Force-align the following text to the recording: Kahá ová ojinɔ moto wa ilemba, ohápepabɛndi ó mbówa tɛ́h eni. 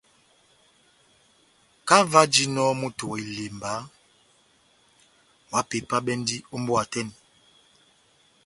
Kahá 1.87 2.01
ová 2.05 2.19
ojinɔ 2.25 2.63
moto 2.81 3.03
wa 3.11 3.17
ilemba, 3.23 3.71
ohápepabɛndi 5.51 6.35
ó 6.53 6.55
mbówa 6.61 6.83
tɛ́h 6.91 7.03
eni. 7.07 7.13